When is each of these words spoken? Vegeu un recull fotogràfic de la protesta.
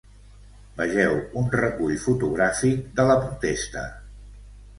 Vegeu 0.77 1.13
un 1.41 1.45
recull 1.55 1.93
fotogràfic 2.07 2.89
de 3.01 3.07
la 3.11 3.19
protesta. 3.27 3.87